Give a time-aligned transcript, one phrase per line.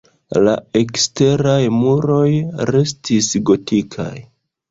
[0.45, 2.31] La eksteraj muroj
[2.71, 4.13] restis gotikaj.